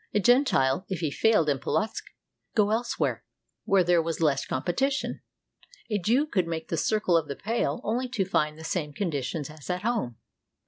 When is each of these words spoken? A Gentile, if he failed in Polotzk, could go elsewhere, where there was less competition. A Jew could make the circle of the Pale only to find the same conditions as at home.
A 0.15 0.19
Gentile, 0.19 0.83
if 0.89 1.01
he 1.01 1.11
failed 1.11 1.47
in 1.47 1.59
Polotzk, 1.59 2.05
could 2.05 2.57
go 2.57 2.71
elsewhere, 2.71 3.23
where 3.65 3.83
there 3.83 4.01
was 4.01 4.19
less 4.19 4.47
competition. 4.47 5.21
A 5.91 5.99
Jew 5.99 6.25
could 6.25 6.47
make 6.47 6.69
the 6.69 6.75
circle 6.75 7.15
of 7.15 7.27
the 7.27 7.35
Pale 7.35 7.81
only 7.83 8.09
to 8.09 8.25
find 8.25 8.57
the 8.57 8.63
same 8.63 8.93
conditions 8.93 9.47
as 9.51 9.69
at 9.69 9.83
home. 9.83 10.17